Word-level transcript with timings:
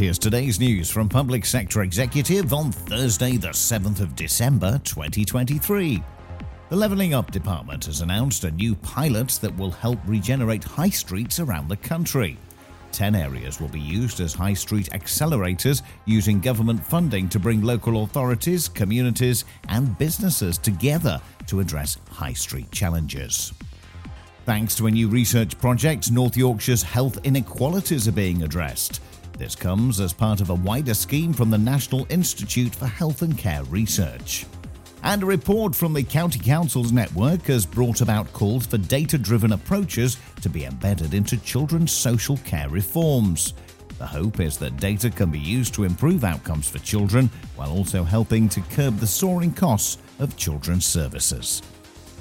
here's 0.00 0.18
today's 0.18 0.58
news 0.58 0.88
from 0.88 1.10
Public 1.10 1.44
Sector 1.44 1.82
Executive 1.82 2.54
on 2.54 2.72
Thursday, 2.72 3.36
the 3.36 3.48
7th 3.48 4.00
of 4.00 4.16
December 4.16 4.80
2023. 4.82 6.02
The 6.70 6.76
Levelling 6.76 7.12
Up 7.12 7.30
Department 7.30 7.84
has 7.84 8.00
announced 8.00 8.44
a 8.44 8.50
new 8.50 8.74
pilot 8.76 9.28
that 9.42 9.54
will 9.58 9.70
help 9.70 9.98
regenerate 10.06 10.64
high 10.64 10.88
streets 10.88 11.38
around 11.38 11.68
the 11.68 11.76
country. 11.76 12.38
Ten 12.92 13.14
areas 13.14 13.60
will 13.60 13.68
be 13.68 13.78
used 13.78 14.20
as 14.20 14.32
high 14.32 14.54
street 14.54 14.88
accelerators 14.92 15.82
using 16.06 16.40
government 16.40 16.82
funding 16.82 17.28
to 17.28 17.38
bring 17.38 17.60
local 17.60 18.02
authorities, 18.02 18.70
communities, 18.70 19.44
and 19.68 19.98
businesses 19.98 20.56
together 20.56 21.20
to 21.46 21.60
address 21.60 21.98
high 22.10 22.32
street 22.32 22.72
challenges. 22.72 23.52
Thanks 24.46 24.74
to 24.76 24.86
a 24.86 24.90
new 24.90 25.08
research 25.08 25.58
project, 25.58 26.10
North 26.10 26.38
Yorkshire's 26.38 26.82
health 26.82 27.18
inequalities 27.24 28.08
are 28.08 28.12
being 28.12 28.42
addressed. 28.44 29.02
This 29.40 29.56
comes 29.56 30.00
as 30.00 30.12
part 30.12 30.42
of 30.42 30.50
a 30.50 30.54
wider 30.54 30.92
scheme 30.92 31.32
from 31.32 31.48
the 31.48 31.56
National 31.56 32.06
Institute 32.10 32.74
for 32.74 32.84
Health 32.84 33.22
and 33.22 33.38
Care 33.38 33.64
Research. 33.64 34.44
And 35.02 35.22
a 35.22 35.26
report 35.26 35.74
from 35.74 35.94
the 35.94 36.02
County 36.02 36.38
Council's 36.38 36.92
network 36.92 37.44
has 37.44 37.64
brought 37.64 38.02
about 38.02 38.30
calls 38.34 38.66
for 38.66 38.76
data 38.76 39.16
driven 39.16 39.52
approaches 39.52 40.18
to 40.42 40.50
be 40.50 40.66
embedded 40.66 41.14
into 41.14 41.38
children's 41.38 41.90
social 41.90 42.36
care 42.44 42.68
reforms. 42.68 43.54
The 43.96 44.06
hope 44.06 44.40
is 44.40 44.58
that 44.58 44.76
data 44.76 45.08
can 45.08 45.30
be 45.30 45.40
used 45.40 45.72
to 45.72 45.84
improve 45.84 46.22
outcomes 46.22 46.68
for 46.68 46.78
children 46.80 47.30
while 47.56 47.72
also 47.72 48.04
helping 48.04 48.46
to 48.50 48.60
curb 48.60 48.98
the 48.98 49.06
soaring 49.06 49.54
costs 49.54 49.96
of 50.18 50.36
children's 50.36 50.84
services. 50.84 51.62